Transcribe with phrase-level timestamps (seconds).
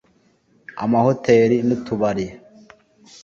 [0.83, 2.25] amahoteli n’utubari